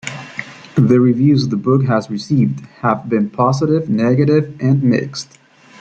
[0.77, 5.37] The reviews the book has received have been positive, negative, and mixed.